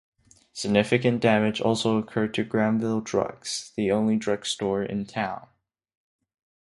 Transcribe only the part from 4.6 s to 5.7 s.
in town.